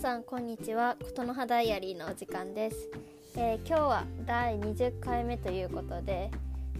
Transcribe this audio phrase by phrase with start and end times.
[0.00, 0.96] さんこんにちは。
[0.98, 2.88] 琴の葉ダイアリーのお時間です、
[3.36, 6.30] えー、今日は第20回目ということで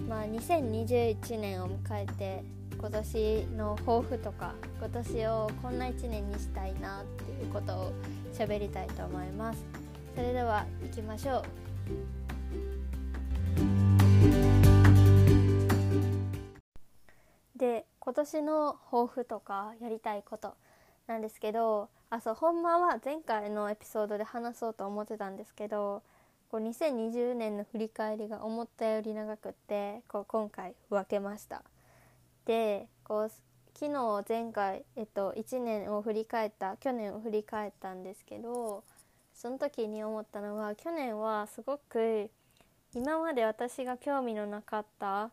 [0.09, 2.43] まあ2021年を迎えて
[2.79, 7.93] 今年の抱負とか今年をこんな1年にしたいなっていうことを
[8.33, 9.67] 喋りたいと思います。
[10.17, 11.45] それでは行きましょ
[17.57, 17.59] う。
[17.59, 20.55] で今年の抱負とかやりたいこと。
[21.11, 26.03] なんですけどあそうほんまは前回のエピソードで話そうと思ってたんですけど
[26.51, 31.63] こう2020年の振り返りが思ったより長くってこう今回分けました。
[32.45, 33.31] でこう
[33.75, 38.83] 昨日前回、えっと、1年を振り返った去年を振り返ったんですけど
[39.35, 42.31] その時に思ったのは去年はすごく
[42.95, 45.31] 今まで私が興味のなかった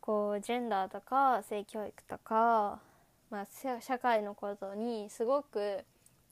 [0.00, 2.80] こうジェンダーとか性教育とか
[3.30, 5.84] まあ、社会のことにすごく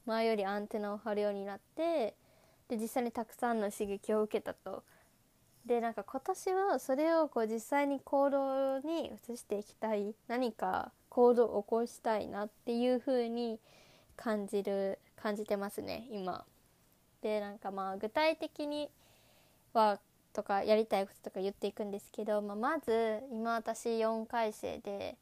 [0.07, 2.15] 前よりアンテナを張るようになって
[2.69, 4.83] で実際にたくさんの刺激を受けたと。
[5.65, 13.61] でなんか今年はそれをこう実際に行動に移していきたい何か行動を起こしたいなっていう風に
[14.17, 16.45] 感じる感じてますね今。
[17.23, 18.89] でなんかまあ具体的に
[19.75, 20.01] は
[20.33, 25.17] とかやりたいこととか言っていくんですけど、まあ、まず今私4回生で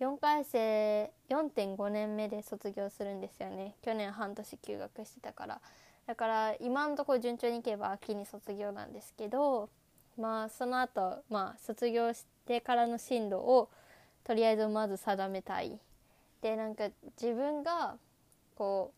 [0.00, 3.76] 4回生4.5年目で卒業するんですよね。
[3.82, 5.60] 去年半年休学してたから。
[6.06, 9.68] だから今のところ順調にいけば秋に卒業なんですけど
[10.18, 13.68] まあその後まあ卒業してからの進路を
[14.24, 15.78] とりあえずまず定めたい。
[16.40, 16.88] でなんか
[17.20, 17.96] 自分が
[18.56, 18.92] こ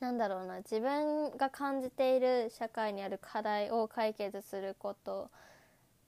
[0.00, 5.30] うなんだろうな自分が感じている社会にある課題を解決すること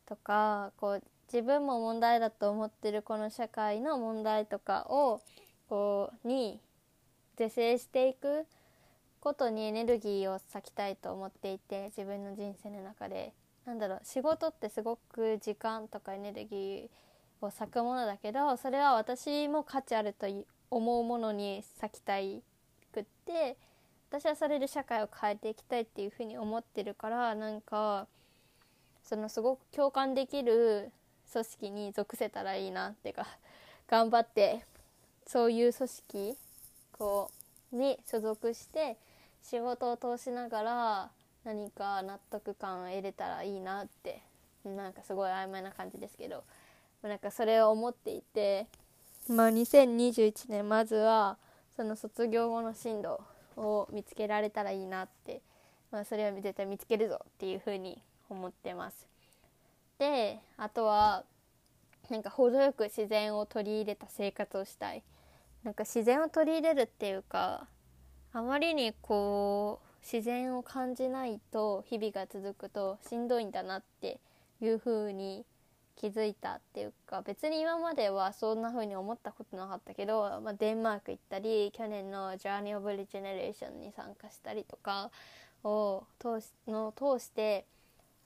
[0.07, 5.21] とかこう自分も問題だと思ってるこの社会の問題とかを
[5.69, 6.61] こうに
[7.37, 8.47] 是正していく
[9.21, 13.33] ことにエネルギーを割きたいと思っていて自分の人生の中で
[13.65, 20.27] なんだろう仕事ってすごく時間とかエネルギーを割くものだけどそれは私も価値あると
[20.71, 22.43] 思うものに割きたい
[22.93, 23.57] くって
[24.11, 28.09] 私はそれで社会を変えていきたいっていうふうに思ってるからなんか
[29.05, 30.91] そのすごく共感できる
[31.33, 33.27] 組織に属せたらいいなっていうか
[33.89, 34.65] 頑張って
[35.27, 36.37] そういう組織
[36.93, 37.31] こ
[37.73, 38.97] うに所属して
[39.43, 41.11] 仕事を通しながら
[41.45, 44.23] 何か納得感を得れたらいいなって
[44.65, 46.45] なんかすごい曖昧な感じですけど
[47.03, 48.67] なんかそれを思っていて
[49.29, 51.39] まあ2021年まずは
[51.77, 53.19] その卒業後の進路
[53.57, 55.41] を見つけられたらいいなって、
[55.91, 59.10] まあ、それは絶対見つけるぞっていうふうに思ってます。
[60.01, 61.25] であとは
[62.09, 65.05] なんか程よく自然を取り入れた生活をしたい。
[65.63, 67.69] なんか自然を取り入れるっていうか
[68.33, 74.21] あまりにこう自然を感じないと日々が続くとしんどいんだなって
[74.63, 75.45] いう風に
[75.97, 85.11] 気づいたっていうか別に今まではそんな風に思ったことなかったけど、まあ、デンマーク行ったり去年の「Journey of Regeneration」に参加したりとか
[85.63, 87.67] を通しの通して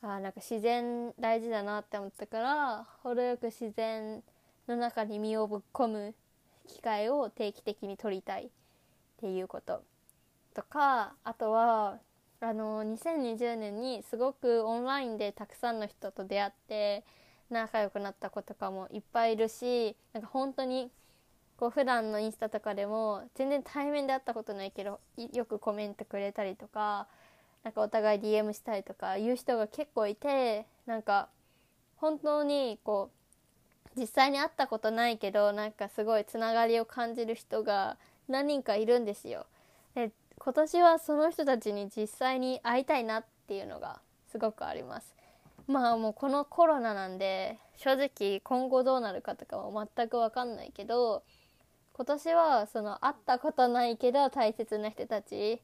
[0.06, 4.22] あなんか自然大事だなって思ったから程よく自然
[4.68, 6.14] の中に身をぶっ込む
[6.68, 8.48] 機会を定期的に取りたいっ
[9.20, 9.82] ていうこと
[10.54, 11.98] とかあとは
[12.40, 17.04] あの2020年にすごくオンラインでたくさんの人と出会って
[17.48, 20.90] 仲良くなった子とかもいっぱいいるしなんか本当に
[21.56, 25.00] こう普段のインスタとかでも全然対面で会ったことないけど
[25.32, 27.06] よくコメントくれたりとか
[27.64, 31.28] なんかお互い DM したりとか言う人が結構いてなんか
[31.96, 33.10] 本当にこ
[33.96, 37.96] う実際に会ったことないけどなんかすごいつながりを感じる人が
[38.28, 39.46] 何人かいるんですよ。
[39.94, 45.14] で今年はその人たちに実際に会いたいなっていうのがすごくあります。
[45.66, 51.22] まあもうこのコロナなんで正直今後どうなるかとかは全く分かんないけど
[51.94, 55.62] 今年はその会ったことないけど大切な人たち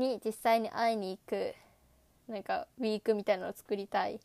[0.00, 1.54] に実際に会いに行く
[2.26, 4.18] なんかウィークみたいなのを作りたい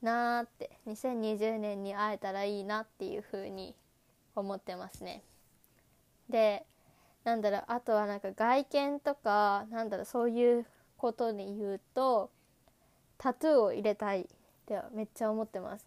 [0.00, 3.74] なーって2020年に会えたらいいなっていう風に
[4.34, 5.22] 思ってますね。
[6.30, 6.64] で
[7.24, 10.66] なんだろうあとはなんか外見とかなんだろうそういう
[10.96, 12.30] ことで言うと
[13.18, 14.26] タトゥーを入れたいっ
[14.64, 15.84] てめっちゃ思ってます。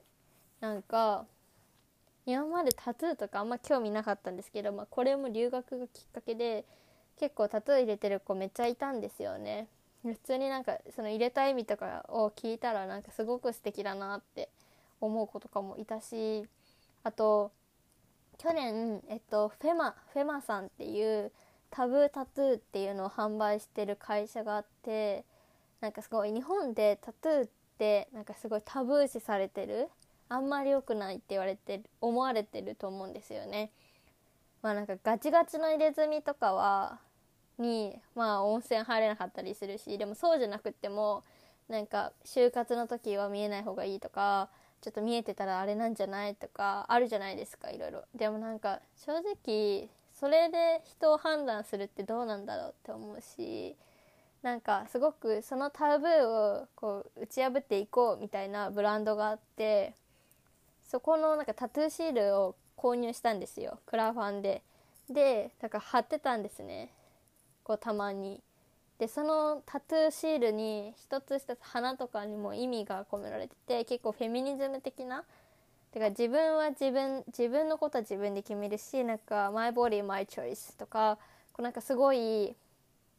[0.60, 1.26] なんか
[2.26, 6.66] 今までタトゥーとかあんま興味なかったんですけど、まあ、これも留学がきっかけで
[7.20, 9.68] 結構タトゥー入れてる子めっちゃいたんですよね
[10.04, 14.50] 普通になんかその入れた意味とかを聞いたらなんかすごく素敵だなって
[15.00, 16.46] 思う子とかもいたし
[17.04, 17.52] あと
[18.38, 21.32] 去年、えっと、フェマフェマさんっていう
[21.70, 25.24] タブータトゥーっていうのを販売してる会社があって
[25.82, 29.90] なんかすごい日本でタトゥーってなんかすごいタブー視されてる
[30.30, 33.72] あんまり良くないって言われて思われてると思うんですよね。
[34.64, 37.00] まあなんかガチガチの入れ墨とかは
[37.60, 41.24] にまあ温泉入れなかったりするしでもそうじゃなくっても
[41.70, 44.50] なんか就活の時は見えない方がいいとか
[44.82, 48.04] ちょっと見えてたらあれなんじゃないとかあるじゃないですかいろいろ。
[48.16, 53.76] でもなんか正直それで人を判断するってどうなんだろうって思うし
[54.42, 59.94] なんかすごくそのタブーをこう打ち破っていこうみたいなブランドがあって
[60.82, 63.80] そこのなんかタトゥーシールを購入したんですよ。
[63.86, 64.62] クラファンで。
[65.10, 66.90] でだから貼ってたんですね。
[67.64, 68.42] こうたまに。
[69.00, 75.24] でそのタトゥーシールに一つ一つ花とかにも意味が込められてて結構フェミニズム的な。
[75.92, 81.20] てか自分は自分自分のことは自分で決めるしなんか「My body my choice」とか
[81.52, 82.56] こうなんかすごい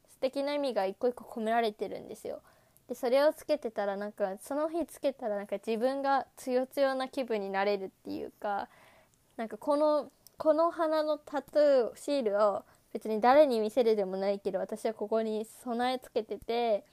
[0.08, 2.40] 素敵な意味が一個一個込められてるんですよ。
[2.88, 8.68] でそれをつけてたらなんかその日つけたらなんか自分が強強な気分になれるっていうか
[9.36, 16.84] なんかこのこの花のタトゥーシールを別に誰に見せるでもないけど私はここに備え付けてて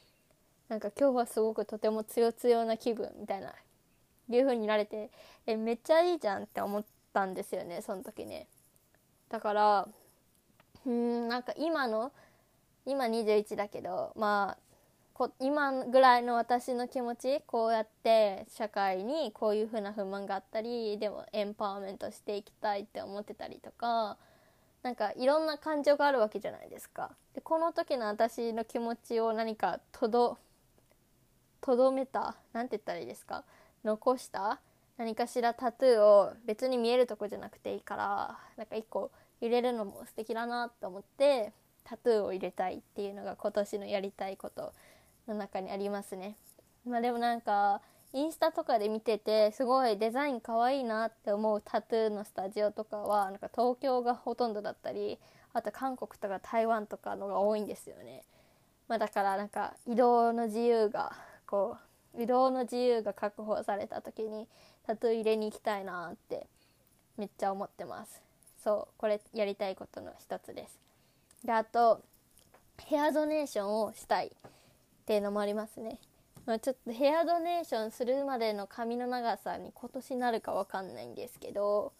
[0.70, 3.54] なんか今日はすごくとても強強な気分みたいな
[4.30, 5.12] いう風になれて
[5.46, 8.48] えめっちゃいいじゃんって思ったんですよねその時ね。
[9.30, 9.88] だから
[10.86, 12.12] うんなんか今の
[12.86, 14.71] 今21だけどまあ
[15.22, 24.18] こ今ぐらいの私の気持ちこうやって社会にこういう風な不満があったりでもエンパワーメントしていきたいって思ってたりとか
[24.82, 27.12] なんかいろんな感情があるわけじゃないですか。
[27.36, 30.40] でこの時の私の気持ちを何かとど
[31.62, 33.44] とどめた何て言ったらいいですか？
[33.84, 34.60] 残した
[34.98, 41.54] 何かしらタトゥーを別に見えるとこじゃなくていいからなんか一個入れるのも素敵だなと思って
[41.84, 44.74] タトゥーを入れたいっていうのが今年のやりたいこと
[45.28, 46.36] の中にありますね。
[46.86, 47.82] まあ、でもなんか
[48.14, 55.18] インスタとかで見ててすごいデザインかわいいなって思うタトゥーのスタジオとかはなんか東京がほとんどだったり
[55.54, 58.24] あと韓国とか台湾とかのが多いんですよね、
[58.88, 61.14] まあ、だからなんか移動の自由が
[61.46, 61.78] こ
[62.16, 64.48] う移動の自由が確保された時に
[64.86, 66.48] タトゥー入れに行きたいなって
[67.18, 68.22] めっちゃ思ってます。
[68.64, 70.78] そうこれやりたいことの一つです。
[71.46, 72.02] であと
[72.86, 74.32] ヘアドネーションをしたい。
[75.12, 76.00] っていうのもありますね。
[76.46, 81.92] まあ、ちょっとヘアドネーションするまでの髪の長さに今年なるか分かんないんですけど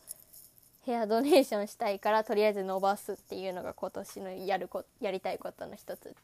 [0.86, 6.16] ヘアドネーションしたいからとりあえず伸ばすっていうのが今年のやるこやりたいことの一つ。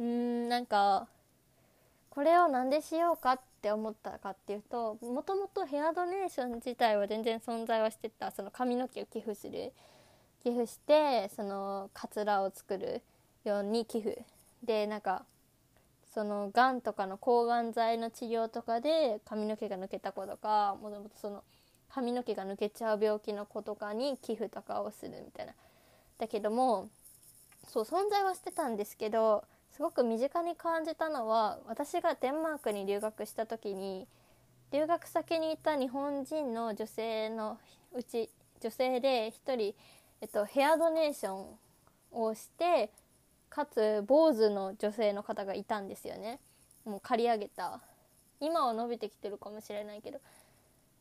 [0.00, 1.06] うーんなんか
[2.10, 9.72] これを何でしようかって思ったかっていうともともとヘアドネーション自体は全然存在はしてたその髪の毛を寄付する。
[10.42, 13.02] 寄付してそのカツラを作る
[13.44, 14.24] ように寄付。
[14.64, 15.24] でなんか
[16.16, 21.44] そのがんとかの抗がん剤の治療とかで髪の毛が抜けた子とかもともとその
[21.90, 25.52] 髪の毛が抜けちゃう病気の子とかに寄付とかをするみたいな。
[26.16, 26.88] だけども
[27.68, 34.08] そう存在はしてたんですけどすごく身近に感じたのは私がデンマークに留学した時に
[34.72, 37.58] 留学先にいた日本人の女性の
[37.92, 38.30] うち
[38.62, 39.74] 女性で1人、
[40.22, 41.58] えっと、ヘアドネーション
[42.12, 42.90] をして
[43.56, 46.40] かつ坊主の女性の方がいたんですよね。
[46.84, 47.80] もう刈り上げた。
[48.38, 50.20] 今は伸びてきてるかもしれないけど。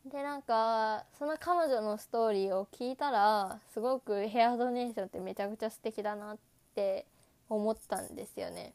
[0.06, 6.38] でなんかその彼女のストーリーを聞いたらすごくヘアドネーションってめちゃくちゃ素敵だなっ
[6.76, 7.06] て
[7.50, 8.72] 思ったんですよね。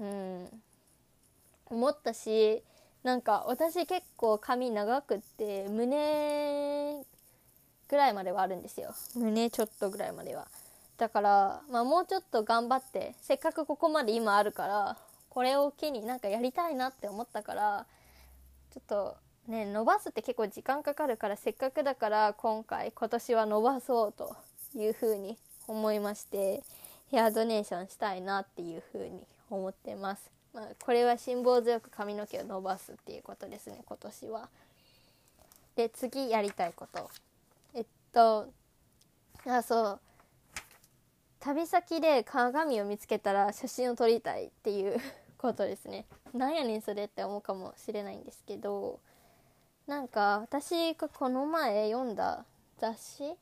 [0.00, 0.62] うん。
[1.66, 2.64] 思ったし
[3.04, 7.04] なんか私結構髪長くって胸
[7.86, 8.92] ぐらいまではあるんですよ。
[9.14, 10.48] 胸ちょっとぐらいまでは。
[11.02, 14.96] だから、まあ、もうちょっと頑張ってせっかくここまで今あるから
[15.30, 17.86] これを機になんかやりたいなって思ったから
[18.72, 19.16] ちょっと
[19.48, 24.36] ね伸ばすって結構時間かかるからせっかくだから今回今年は伸ばそうと
[24.76, 26.62] いうふうに思いまして
[27.10, 30.30] ヘアドネーションしたいなっていうふうに思ってます。
[30.54, 34.48] まあ、これは辛抱強く髪の毛を伸ばすっていうことですね今年は。
[35.74, 37.10] で次やりたいこと
[37.74, 38.46] えっと
[39.48, 40.00] あそう
[41.42, 45.00] 旅先で鏡を見つけたら写真を撮りたいっていう
[45.36, 46.06] ことですね。
[46.32, 49.00] なんやねんそれって思うかもしれないんですけど
[49.88, 52.46] なんか私がこの前読んだ
[52.78, 53.36] 雑誌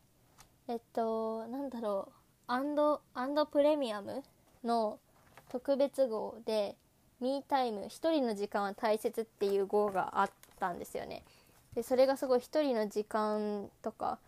[0.66, 2.12] えっとなんだろう
[2.46, 4.24] アンドアンドプレミアム
[4.64, 4.98] の
[5.50, 6.76] 特別号で
[7.20, 11.22] 「ミータイム一人の時間は大切」っていう号があったんですよね。
[11.74, 14.18] でそれがすごい一人の時間とか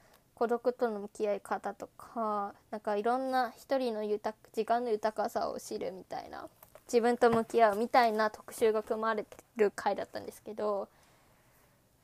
[0.43, 6.49] 孤独との向き合い方とかなんかいろんな一人の豊時間の豊かさを知るみたいな
[6.87, 10.89] 自分と向き合うみたいな特集が組まれてる回だったんですけど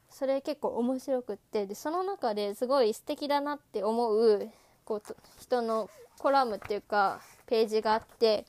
[0.08, 4.48] それ結構面白くってでその中ですごい素敵だなって思う
[4.84, 5.90] こう人の
[6.20, 8.46] コラムっていうかページがあって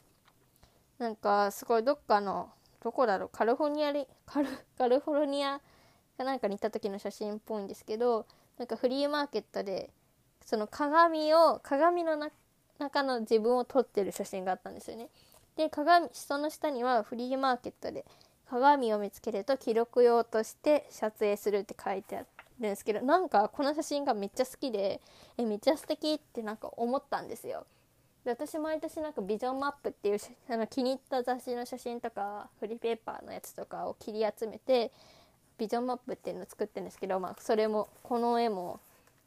[0.99, 2.51] なんかすごいどっかの
[2.83, 3.93] どこだろうカルフォルニア
[4.27, 5.59] カルカルフォルニア
[6.15, 8.27] かなんかに行った時の写真っぽいんですけど
[8.59, 9.89] なんかフリーマーケットで
[10.45, 12.17] その鏡を鏡の
[12.77, 15.09] 中の自分を撮ってる写真があったんですよね。
[15.55, 18.05] で鏡その下にはフリーマーケットで
[18.49, 22.25] 鏡を見つけると記録用として撮影するって書いてある
[22.59, 25.01] んですけどなんかこの写真がめっちゃ好きで
[25.37, 27.65] えめっちゃ素敵ってなんか思ったんですよ。
[28.25, 34.91] で私毎年なんかビジョンマップっていうあの気に入った雑誌の写真とかフリーペーパーのやつとかを切り集めて
[35.59, 38.79] ビジョンマップっていうのを作ってるんですけど、まあ、それもこの絵も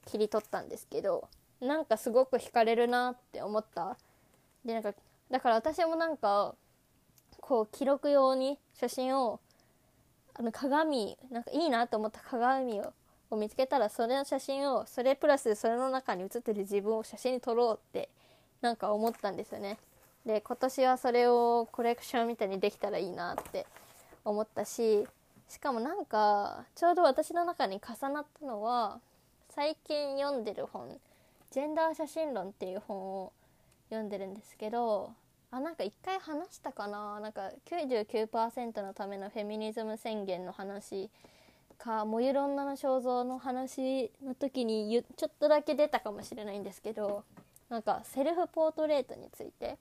[0.07, 1.29] 切り取ったんですけど
[1.61, 3.97] なんかすごく惹かれるなって思った。
[4.65, 4.95] でなんか
[5.31, 6.55] だから私もなんか
[7.41, 9.41] こう記録用に写真を
[10.35, 12.93] あの鏡なんかいいなと思った鏡を
[13.33, 18.11] を見つけたらそれの写真をそれプラスそれの中に写ってる自分を写真に撮ろうって
[18.61, 19.79] なんか思ったんですよね。
[20.27, 23.67] で今年はそれをコレクションみたいにできたらいいなって
[24.25, 25.07] 思ったし
[25.53, 29.01] しかもなんかちょうど私の中に重なったのは
[29.51, 30.99] 最近読んでる本
[31.53, 33.33] 「ジェンダー写真論」っていう本を
[33.91, 35.13] 読んでるんですけど
[35.51, 41.11] あなんか一回話したかななんか99%のためのフェミニズム宣言の話
[41.77, 47.25] か「もゆろ女の肖像」の話の時にちょっとだけ出たかもしれないんですけど
[47.69, 49.79] なんかセルフポートレートについて。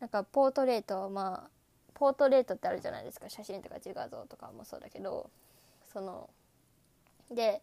[0.00, 1.57] なんかポートレートはまあ
[1.98, 5.30] ポートレートってあるじゃないですか写真とか自画像とかもそうだけど
[5.92, 6.30] その
[7.30, 7.60] で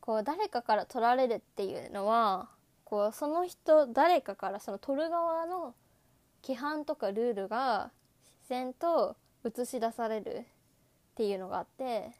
[0.00, 2.48] こう誰かから撮られるっていうのは
[2.84, 5.74] こうその人誰かからその撮る側の
[6.42, 7.90] 規範とかルールが
[8.40, 10.44] 自然と映し出されるっ
[11.14, 12.10] ていうのがあって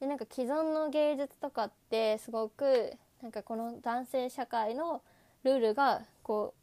[0.00, 5.02] でなんか既存の芸術とかってすごくなんかこの男性社会の
[5.44, 6.54] ルールがこ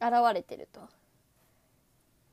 [0.00, 0.99] う現れてると。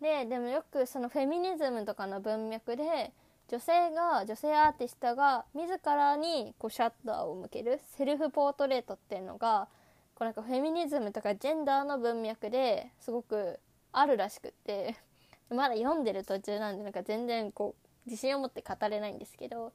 [0.01, 3.11] ででもよくそのフェミニズムとかの文脈で
[3.49, 9.69] 女性が女性アーティストが自らにこうシャッターを向けるセルフポートレートっていうのが
[10.15, 13.59] こうなんかフェミニズムとかジェンダーの文脈ですごく
[13.91, 14.95] あるらしくて
[15.49, 19.71] まだ読んでる途中なんでなんか全然こう自信を持って語れないんですけど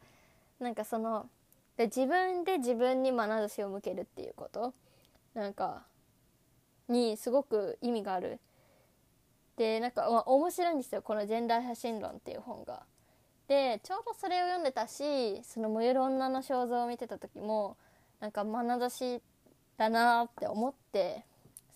[0.61, 1.29] なんかその
[1.77, 4.75] で自分で自分に眼差しを向けるっていうこと。
[5.35, 5.85] なんか
[6.89, 8.39] にすごく意味がある
[9.57, 12.83] でなんか、まあ、面白いんですよこの「ジェンダー写真論」っていう本が。
[13.49, 17.77] でちょうどそれを読んでたしその燃える女の肖像を見てた時も
[18.21, 19.23] なんか眼差し
[19.77, 21.25] だなって思って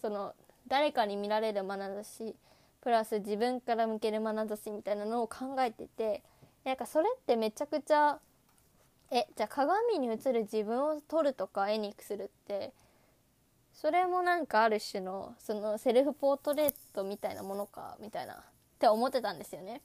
[0.00, 0.34] その
[0.68, 2.36] 誰かに見られる眼差し
[2.80, 6.22] プラス自分から向ける眼差しみたいなのを考えてて
[6.64, 8.20] なんかそれってめちゃくちゃ
[9.10, 12.72] えじゃあ鏡に映る自分を撮るとか絵にするって
[13.80, 18.36] それもなんかある種のそのセルフポートレートみたいなものかみたいなっ
[18.78, 19.82] て思ってたんですよね。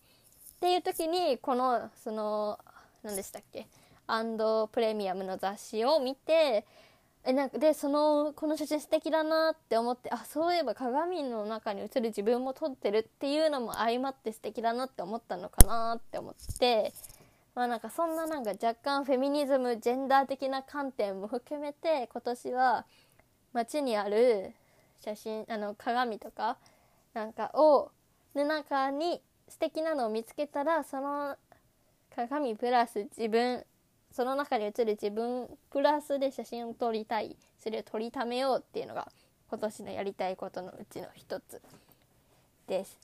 [0.56, 2.58] っていう時にこのその
[3.04, 3.68] 何でしたっけ？
[4.08, 6.66] アンドプレミアムの雑誌を見て
[7.24, 16.94] えなんかでそのこの写真素敵だなって思ってあそういえば鏡の中に映る自分も撮ってるっていうのも相まって素敵だなって思ったのかなって思って
[17.54, 22.86] まあなんかそんななんか若干フェミニズムジェンダー的な観点も含めて今年は
[23.54, 24.54] 街にある
[25.00, 26.58] 写真あの鏡とか
[27.14, 27.92] なんかを
[28.36, 31.36] の中に素敵なのを見つけたらその
[32.16, 33.64] 鏡プラス自分
[34.12, 39.10] その中に写る自分プラスで写真を撮りたいそれを撮りためようっていうのが
[39.50, 41.62] 今年のやりたいことのうちの一つ
[42.68, 42.98] です。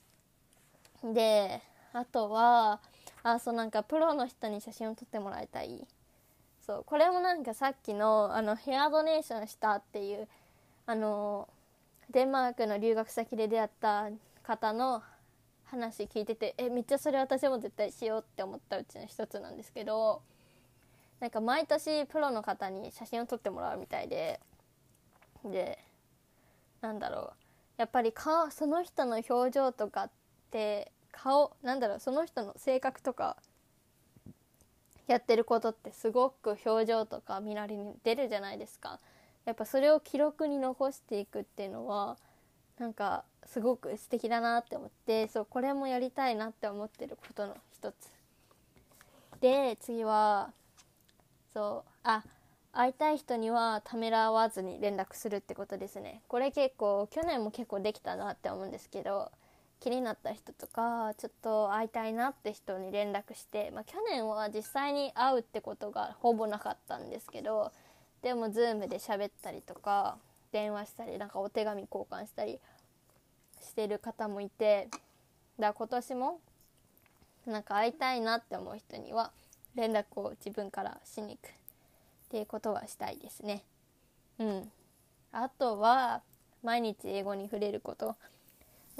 [1.02, 1.60] で
[1.92, 2.80] あとは
[3.22, 5.86] あそうなんかプロの人に写真を撮ってもらいたい
[6.66, 10.28] そうこれもなんかさっきのあのヘアドネーションしたっていう
[10.88, 11.46] あの
[12.08, 14.08] デンマークの留学先で出会った
[14.42, 15.02] 方の
[15.66, 20.22] 話聞いててえめっちゃそれ私も絶対しようって思ったうちの一つなんですけど
[21.20, 24.40] なんか毎年プロの方に写真を撮ってもらうみたいで
[25.44, 25.78] で
[26.80, 27.32] なんだろう
[27.76, 30.10] やっぱり顔その人の表情とかっ
[30.50, 33.36] て顔なんだろうその人の性格とか
[35.06, 38.98] やってることってすごく表情とか見られに出るじゃないですか。
[39.48, 42.18] やっぱそれを記録に残していくっていうのは
[42.78, 47.94] なんかすごく素敵だなって思ってそうこれもやりたいなって思ってることの一つ。
[49.40, 50.50] で次は
[51.54, 52.24] そうあ
[52.72, 56.20] 会いたい人にはためらわずに連絡するってことですね。
[56.28, 59.32] これ結構去年も結構できたなって思うんですけど
[59.80, 67.72] 気になった人とかちょっと会いたいなって人に連絡して、まあ、去年は実際に会うってことがほぼなかったんですけど
[68.22, 70.18] でも Zoom で喋ったりとか
[70.52, 72.58] 電話したりなんかお手紙交換したり
[73.60, 75.02] してる方もいてだか
[75.58, 76.40] ら今年も
[77.46, 79.32] なんか会いたいなって思う人には
[79.74, 81.52] 連絡を自分からしに行くっ
[82.30, 83.62] ていうことはしたいですね。
[84.38, 84.70] うん。
[85.32, 86.22] あとは
[86.62, 88.16] 毎日英語に触れること。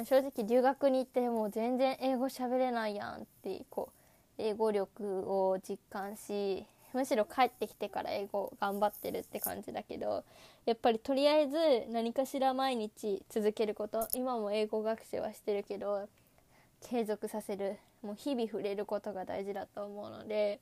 [0.04, 3.90] 正直留学に行ってもう全然英語喋れないやんってこ
[4.38, 6.64] う英語力を実感し
[6.94, 10.24] むしろ帰ってきてから英語頑張ってるって感じだけど
[10.64, 11.56] やっぱりとりあえず
[11.92, 16.08] 何かしら毎日続けること今も英語学習はしてるけど
[16.80, 20.60] 継続させるもう日々触れることが大事だと思うので、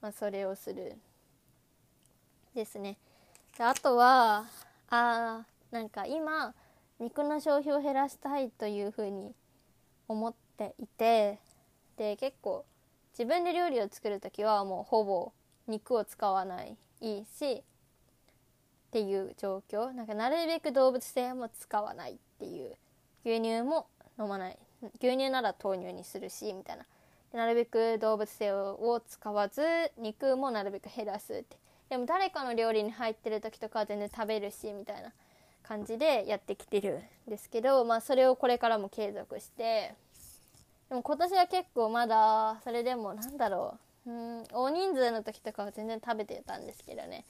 [0.00, 0.96] まあ、それをする
[2.54, 2.96] ですね。
[3.58, 4.46] であとは
[4.90, 6.54] あなんか今
[6.98, 9.34] 肉の消費を減らしたいというふうに
[10.08, 11.38] 思っていて
[11.96, 12.64] で結構
[13.12, 15.32] 自分で料理を作る時はもうほぼ
[15.68, 17.62] 肉を使わないいいしっ
[18.90, 19.92] ていう状況。
[19.92, 22.76] なんかなるべく動物性も使わないっていう
[23.24, 23.86] 牛乳も
[24.18, 24.58] 飲まない。
[25.00, 26.86] 牛乳なら豆乳にするしみたいな。
[27.32, 29.62] なるべく動物性を使わず
[29.98, 31.56] 肉もなるべく減らすって。
[31.88, 35.12] でも誰かの料理に入ってる時とかは全然食べるしみたいな
[35.62, 39.94] 感じでやってきてるんですけど、まあ、それをこれからも継続して。
[40.88, 43.83] でも今年は結構まだそれでもなんだろう。
[44.06, 44.44] うん。
[44.52, 47.24] 大人数の時とかは全然食べてたんですけどね。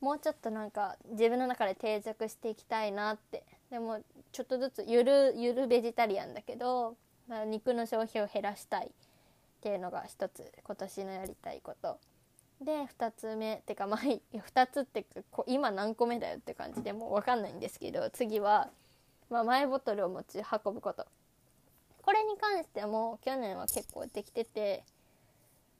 [0.00, 3.44] もうちょっとなんか自分の中で定着していきたいなって。
[3.70, 4.00] でも
[4.32, 6.96] ちょっとずつゆるゆるベジタリアンだけど、
[7.28, 8.90] まあ、肉の消費を減らしたいっ
[9.60, 11.98] ていうのが一つ今年のやりたいこと。
[12.60, 18.68] で2つ目ってかまあ2つってこ今何個目だよって感じでもう分かんないんですけど次は、
[19.30, 21.06] まあ、マイボトルを持ち運ぶこと。
[22.02, 24.82] これに関しても去年は結構できてて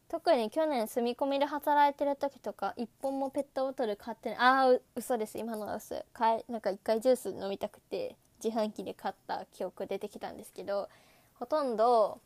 [0.08, 4.38] 特に去年住み込みで働いてる時とか1本もペットボトル買ってない。
[4.38, 5.36] ああ嘘です。
[5.36, 6.02] 今のは嘘。
[6.14, 10.88] かいなんか1回ジュース飲みたくて自販機で買った記憶出てきたんですけど
[11.34, 12.20] ほとんど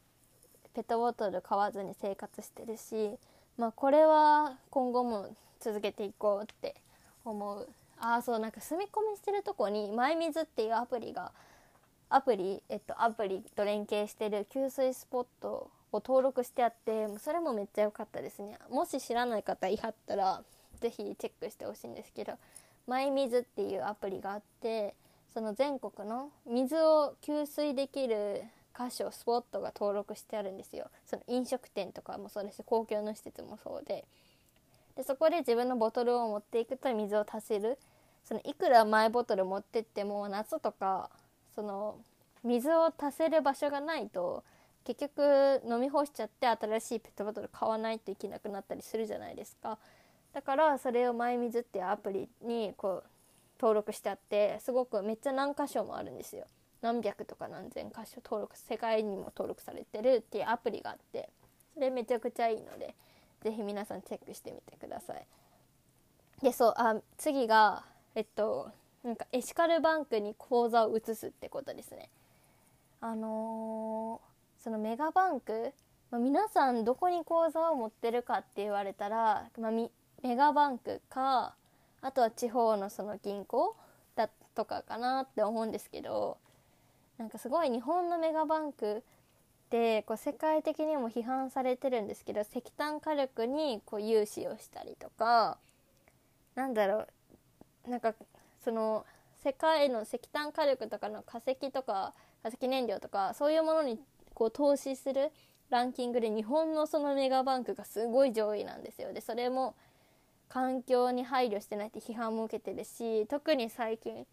[0.75, 3.19] ペットボトル買わずに生活してるし
[3.59, 6.77] まあこれは今後も続けていこうって
[7.25, 7.69] 思う。
[7.99, 11.33] ああそうなんか住み込みしてるとこに「mymizu」っていうアプリが
[12.09, 18.59] アプリえっとアプリと連携してる給水スポットを登録してあってそれもめっちゃ良かったですね。
[18.71, 20.43] もし知らない方いはったら
[20.81, 24.95] 是非チェックしてほしいんですけど「mymizu」っていうアプリがあって
[25.33, 28.43] その全国の水を給水できる
[28.77, 30.91] 箇所スポットが登録してあるんですよ。
[31.07, 34.05] その飲食店とかもそうですし公共の施設もそうで。
[34.97, 37.79] でそこで自分のボトルを持っていくと水を足せる。
[38.25, 41.11] そのいくらマイボトル持ってっても夏とか
[41.55, 41.99] その
[42.45, 44.45] 水を足せる場所がないと
[44.85, 49.79] 結局飲み干しちゃって新しいペットボトル買わないといけなくなったりするじゃないですか。
[50.33, 53.05] だからそれをマイ水っていうアプリにこう
[53.61, 56.47] 登録してあってすごくめっちゃ何箇所もあるんですよ。
[56.81, 61.29] 何百とか何千箇所登録世界にも登録されてるっていうアプリがあって
[61.75, 62.95] それめちゃくちゃいいので
[63.45, 65.27] 是非皆さんチェックしてみてください。
[66.43, 67.85] でそうあ次が
[68.17, 68.71] えっと
[69.05, 72.09] なんかエシカルバンクに口座を移すってことですね。
[73.01, 74.32] あのー、
[74.63, 75.73] そのメガバンク、
[76.11, 79.91] まあ、皆さんどこに口座を持ってるかって言われたら、まあ、メ
[80.37, 81.55] ガバンクか
[82.01, 83.77] あとは地方のその銀行
[84.15, 86.39] だとかかなって思うんですけど
[87.19, 89.03] なんかすごい日本のメガバンク
[89.71, 95.59] でこう世界的にも批判されてるんですけど石炭火力にこう融資をしたりとか
[96.55, 97.07] なんだろ
[97.87, 98.15] うなんか
[98.65, 99.05] その
[99.43, 103.99] 世界の石炭火力とかの化石とか化石燃料とかそういうものに
[104.33, 105.31] こう投資する
[105.71, 109.13] ランキングで日本のそのメガバンクがすごい上位なんですよ。
[109.13, 109.75] でそれも
[110.49, 114.27] 環境に配慮してないって批判も受けてるし特に最近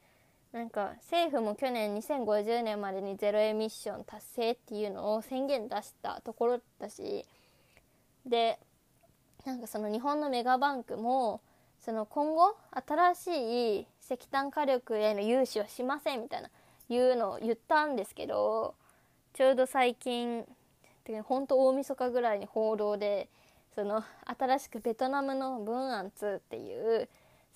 [0.51, 7.25] なんか政府も去年2050年までにゼロエミッション達成っていうのを宣言出したところだし
[8.25, 8.59] で
[9.45, 11.39] なんかその日本のメガバンクも
[11.79, 16.49] その今後新しい石炭火力への融資はしませんみたいな
[16.89, 18.75] いうのを言ったんですけど
[19.39, 20.43] ちょうど最近
[21.23, 23.29] 本当大晦日ぐらいに報道で
[23.73, 24.03] その
[24.37, 27.07] 新しくベトナムのブンアンツっていう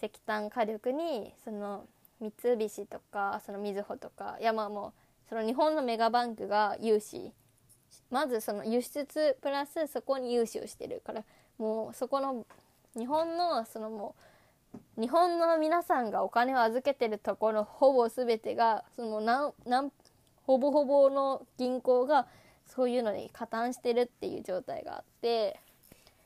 [0.01, 1.83] 石炭火力にその
[2.21, 4.93] 三菱とかそのみずほとかいやまあも
[5.27, 7.33] その日本のメガバンクが融資
[8.09, 11.25] まずその輸出プラスそこに融資をしてるから
[11.57, 12.45] もうそこの
[12.97, 14.15] 日本のそのも
[14.97, 19.91] う日本の皆さんがお金を預けてるところほぼ全てがそのなんなん
[20.43, 22.27] ほぼほぼの銀行が
[22.65, 25.59] そういうのに加担してるっていう状態があって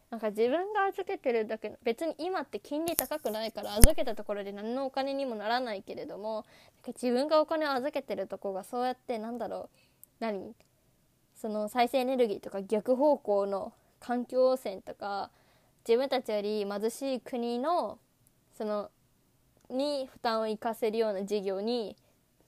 [0.09, 6.45] なんか自分が預けてるだけ別に今って金利高くないから預けたところで何のお金にもならないけれども
[6.87, 9.69] 自分がお金を預けてるとこがそうやってなんだろう。
[10.19, 10.53] 何？
[11.35, 15.29] その再生エネルギーとか逆方向の環境汚染とか
[15.87, 17.99] 自分たちより貧しい国の
[18.57, 18.89] その
[19.69, 21.95] に負担を生かせるような事業に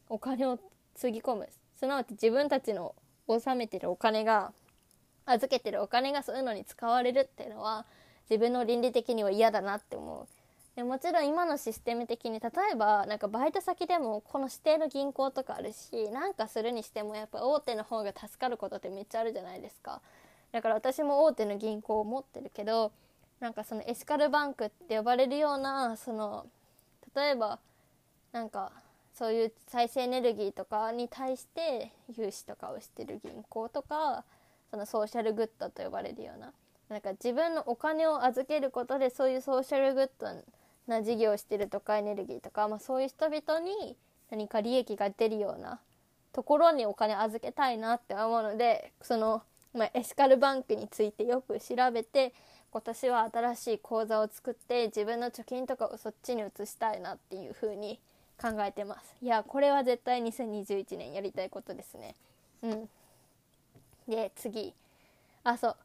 [0.08, 0.58] お金を
[0.96, 1.50] つぎ込む。
[1.80, 2.94] すなわち自分たちの
[3.28, 4.52] 納めてるお金が
[5.26, 7.86] 預けてるお金がそういうのに使われるっていうのは
[8.30, 10.28] 自分の倫理的には嫌だなって思う。
[10.76, 20.02] でもちろん今のシステム的に例えばなんかバイト先でもこの指定の銀行とかあるしなんかするにしてもやっぱ大手の方が助かることってめっちゃあるじゃないですか。
[20.52, 22.92] だから私も大手の銀行を持ってるけど
[23.40, 26.46] なんかそのエシカルバンクって呼ばれるようなその
[27.16, 27.60] 例えば
[28.34, 28.72] なんか
[29.20, 34.24] そういう再生エネルギーとかに対して融資とかをしてる銀行とか
[34.72, 36.54] そのソーシャルグッドと呼ばれるような。
[36.88, 40.28] なんか自分のお金を預けることでそういうソーシャルグッド
[40.88, 43.96] な事業をしてるとかエネルギーとか、まあ、そういう人々に
[44.32, 45.80] 何か利益が出るような
[46.32, 49.44] ところにお金預けたいなって思うのでその、
[49.76, 52.34] まあ、エシカルバンクについてよく調べて
[52.72, 58.00] 今年は新しい口座を作って自分の貯金とかをそっちに移したいなっていうふうに
[58.42, 59.16] 考えてます。
[59.22, 62.16] いやこれは絶対2021年やりたいことですね。
[62.64, 62.90] うん。
[64.08, 64.74] で次。
[65.44, 65.76] あそう。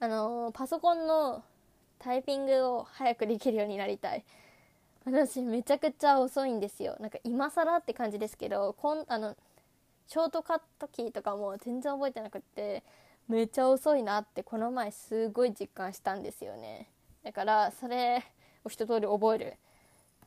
[0.00, 1.42] あのー、パソコンの
[1.98, 4.24] タイピングを早くできるようになりたい。
[5.04, 6.96] 私めちゃくちゃ遅いんですよ。
[7.00, 9.36] なんか今更って感じですけどこんあの
[10.06, 12.82] ショートカットキーとかも全然覚えてなくって
[13.28, 16.88] めっちゃ遅いなってこの前すごい実感したんですよね。
[17.24, 18.24] だからそれ
[18.64, 19.54] を一通り覚える。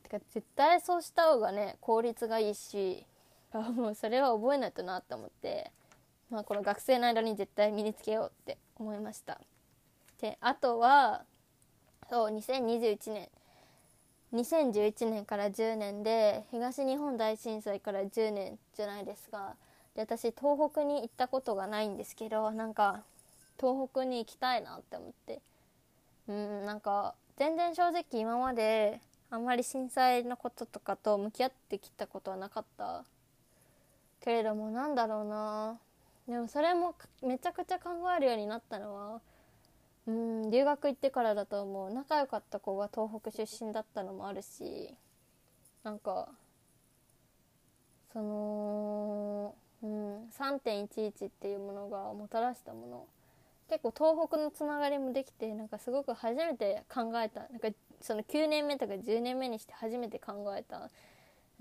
[0.08, 3.04] てか絶対そうした方がね効率がいいし
[3.52, 5.72] もうそれは覚えないとなと思って、
[6.30, 9.40] まあ、この学生の間に絶対身につけようって思いました。
[10.20, 11.24] であとは
[12.08, 13.30] そう2021年
[14.32, 19.56] 2011年から10年で東日本大震災から10年じゃないですか。
[19.94, 23.02] で私東北に行ったことがないんですけどなんか
[23.58, 25.40] 東北に行きたいなって思って。
[26.28, 33.04] うんなんか全然正直今まであんまり震災のこととかと向き合ってきたことはなかった。
[34.20, 35.78] けれどもなんだろうな。
[36.28, 39.20] でもそれもめちゃくちゃ考えるようになったのは
[40.06, 41.90] うん留学行ってからだと思う。
[41.92, 44.94] 仲良かった子が東北出身だったのもあるし
[45.84, 46.28] なんか
[48.12, 53.06] その、うん、3.11っていうものがもたらしたもの。
[53.68, 57.40] 結構東北のつながりもできてなんかすごく初めて考えた。
[57.48, 57.68] なんか
[58.00, 60.90] その9年目とか10年目にして初めて考えた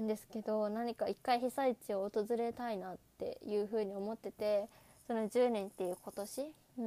[0.02, 4.68] んですけど何か一回被災地を訪れたいなっていうふうに思ってて
[5.08, 6.82] その10年っていう今年、う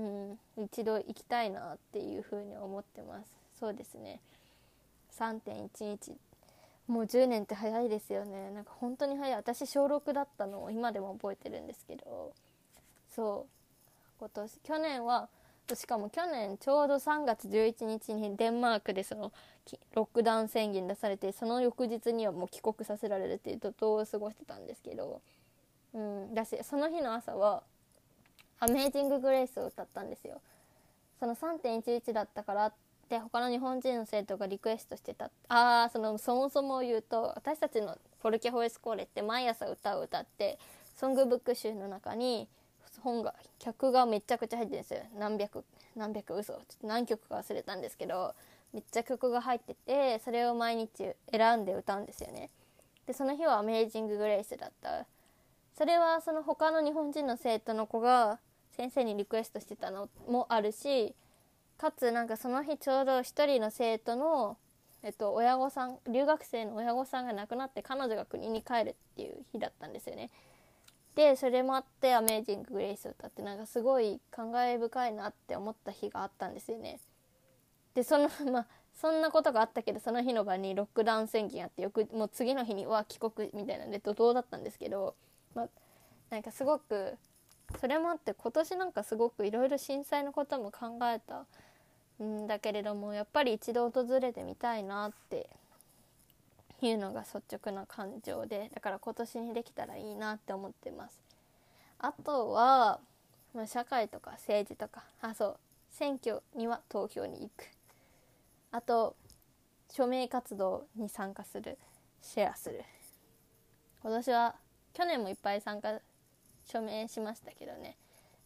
[0.63, 3.27] ん、一度行きたいなっていうふうに思ってます。
[3.59, 4.21] そうですね。
[5.19, 6.15] 3.11
[6.89, 8.51] もう10年って早いですよね。
[8.51, 9.37] なんか本当に早い。
[9.37, 12.33] 私小6だったのを今でも覚えてるんですけど。
[13.15, 13.59] そう。
[14.19, 15.29] 今年去年は
[15.75, 19.33] しかも去年ちょうど3月11日にデンマークでその
[19.95, 25.21] ロックダウン宣言出されてその翌日にはもう帰国させられるっていう怒涛を過ごしてたんですけど、
[25.93, 27.63] うん、だしその日の朝は
[28.61, 30.41] 「アメージング・グレイス」を歌ったんですよ。
[31.21, 32.73] その3.11だったからっ
[33.09, 40.59] て他の日本人の生徒がリクエストしてたああそのそもそも言うと私たちのフォルケホエスコーレって毎朝歌を歌って
[40.95, 42.49] ソングブック集の中に
[42.99, 45.01] 本が曲がめちゃくちゃ入ってるんですよ。
[45.19, 45.65] 何百
[45.97, 46.53] 何百嘘。
[46.53, 48.35] ちょっと何曲か忘れたんですけど
[48.73, 52.51] めっちゃ曲が入っててそれを毎日選んで歌うんですよね。
[53.07, 55.07] でその日は「アメージング・グレイス」だった。
[55.77, 58.41] それはその他の日本人の生徒の子が
[58.73, 61.15] 先生にリクエストしてたのもあるし
[61.79, 64.57] かつなんかその日ちょうど一人の生徒の、
[65.05, 70.31] えっと、親御さん留学生の親御さんが亡くなって彼女が国に帰るっていう日だったんですよね。
[71.19, 77.01] でそれもあって「アメージング・グレイス」を歌ってなんかすごい感慨深いなって思った日があったんですよね。
[77.95, 85.17] でその まあそんなことがあったけどその日の晩にロックダウン宣言やってよくもう次の日には帰国みたいなんで怒涛だったんですけど、
[85.55, 85.69] まあ、
[86.31, 87.19] なんかすごく
[87.81, 91.47] それもあって今年なんかすごくいろいろ震災のことも考えた
[92.23, 95.51] んだけれどもやっぱり一度訪れてみたいなって
[96.87, 101.21] いうのが率直な感情でだから今年にできたらいいなって思ってます。
[101.99, 103.01] あとは、
[103.55, 105.57] まあ、社会とか政治とかあそう
[105.91, 107.67] 選挙には投票に行く。
[108.71, 109.17] あと
[109.91, 111.79] 署名活動に参加する。
[112.21, 112.85] シェアする。
[114.03, 114.55] 今年は
[114.93, 116.01] 去年もいっぱい参加
[116.65, 117.97] 署名しましたけどね。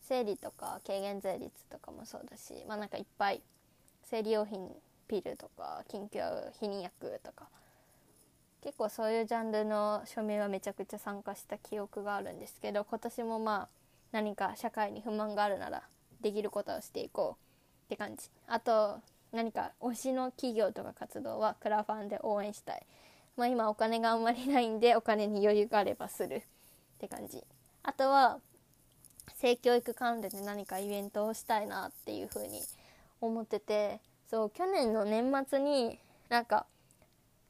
[0.02, 3.40] 生理とか軽減税率とかもそうだしまあなんかいっぱい
[4.02, 4.68] 生理用品
[5.08, 6.18] ピルとか緊急
[6.60, 7.48] 避妊薬とか
[8.62, 13.68] 結構そういうジャンルの署名はめちゃくちゃ参加した記憶があるんですけど今年もまあ
[14.12, 15.82] 何か社会に不満があるなら
[16.20, 18.30] できることをしていこうって感じ。
[18.46, 19.00] あと
[19.32, 22.86] 何か推しの企業とか活動はクラファンで応援したい。
[23.36, 26.42] まあ今お金があんまりないんでお金に余裕があればするっ
[26.98, 27.42] て感じ。
[27.82, 28.38] あとは
[29.34, 32.60] 性教育関連で何かイベントをしたいなっていう風に
[33.20, 35.98] 思っててそう去年の年末に
[36.28, 36.66] なんか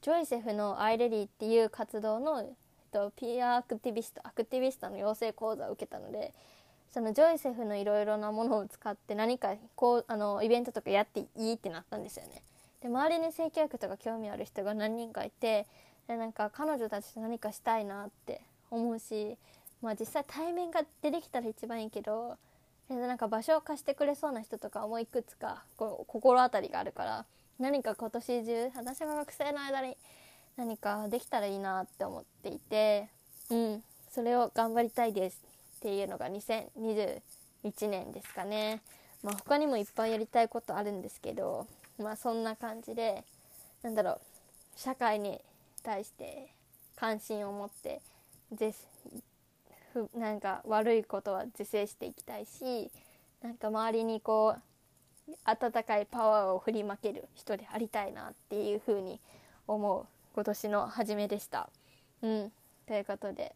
[0.03, 2.47] ジョイセフの「アイレディ」っていう活動の、えっ
[2.91, 6.33] と、ピアアクティビストアクティビストの養成講座を受けたので
[6.91, 12.43] そのジョイセフのいろいろなものを使って何かこうあのイベントとかやっていいってなったんですよね。
[12.81, 15.67] で周りに性教育とか興味ある人が何人かいて
[16.07, 19.37] でなんか彼女たちと何かしたいなって思うし
[19.81, 22.37] まあ実際対面が出てきたら一番いいけど
[22.89, 27.25] なんか場所を貸してくれそうな人とかもいくつかこう心当たりがあるから
[27.59, 29.97] 何か今年中私が学生の間に
[30.57, 33.09] 何かできたらいいなって思っていて
[33.49, 35.41] うんそれを頑張りたいです
[35.77, 38.81] っていうのが2021年ですかね。
[39.23, 41.65] まあ他にもいっぱいやりたいことあるんですけど
[41.97, 43.23] まあそんな感じで
[43.81, 44.19] なんだろう
[44.75, 45.39] 社会に
[45.81, 46.49] 対して
[46.95, 48.01] 関心を持って
[49.93, 52.91] ふなんか悪いことは是正していきたいし
[53.41, 54.61] なんか周りにこう
[55.45, 59.19] 温かいパワーを振りまける人でありたいなっていうふうに
[59.67, 60.05] 思う
[60.35, 61.69] 今年の初めでした。
[62.21, 62.51] うん、
[62.87, 63.55] ということで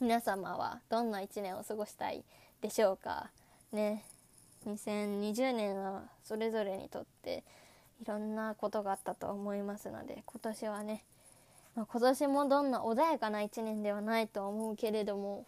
[0.00, 2.24] 皆様はどんな1年を過ごしたい
[2.60, 3.30] でしょうか？
[3.72, 4.04] ね。
[4.66, 7.42] 2020年はそれぞれにとって
[8.00, 11.02] いろんなことがあったと思いますので今年はね
[11.74, 15.46] まあ、今年もどんな穏やかな1年ではないと思うけれども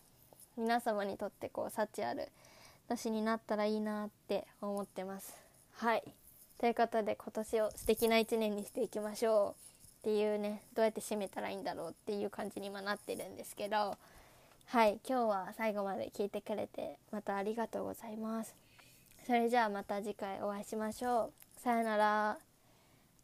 [0.57, 2.29] 皆様にとってこう幸ある
[2.89, 5.35] 年になったらいいなって思ってます。
[5.73, 6.05] はい。
[6.59, 13.97] ということで今年を素敵な一年にしていきましょうっていうねどうやって締めたらいいんだろうっていう感じに今なってるんですけど。
[14.67, 14.99] はい。
[15.07, 18.55] 今日は最後まで聞いてくれてまたありがとうございます。
[19.27, 21.61] それじゃあまた次回お会いしましょう。
[21.61, 22.54] さよなら。